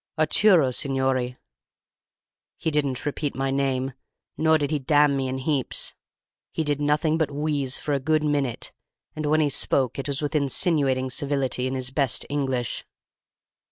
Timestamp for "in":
5.27-5.37, 11.67-11.75